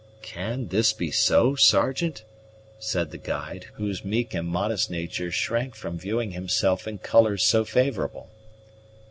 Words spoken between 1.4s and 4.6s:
Sergeant?" said the guide, whose meek and